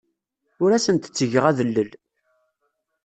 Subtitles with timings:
[0.63, 1.91] Ur asent-ttgeɣ adellel.